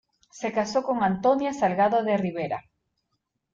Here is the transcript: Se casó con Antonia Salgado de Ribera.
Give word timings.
Se 0.31 0.51
casó 0.51 0.81
con 0.81 1.03
Antonia 1.03 1.53
Salgado 1.53 2.03
de 2.03 2.17
Ribera. 2.17 2.65